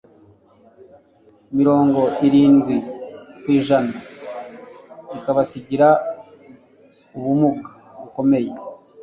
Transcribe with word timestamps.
mirongo 1.57 2.01
irindwi 2.27 2.75
kw'ijana 3.41 3.95
ikabasigira 5.17 5.89
ubumuga 7.17 7.69
bukomeye. 7.99 8.51